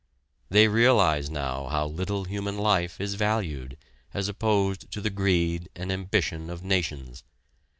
They 0.49 0.67
realize 0.67 1.29
now 1.29 1.67
how 1.67 1.85
little 1.85 2.23
human 2.23 2.57
life 2.57 2.99
is 2.99 3.13
valued, 3.13 3.77
as 4.15 4.27
opposed 4.27 4.89
to 4.93 4.99
the 4.99 5.11
greed 5.11 5.69
and 5.75 5.91
ambition 5.91 6.49
of 6.49 6.63
nations. 6.63 7.23